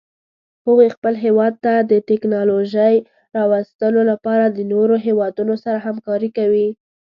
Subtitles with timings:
[0.65, 2.95] هغوی خپل هیواد ته د تکنالوژۍ
[3.37, 6.67] راوستلو لپاره د نورو هیوادونو سره همکاري کوي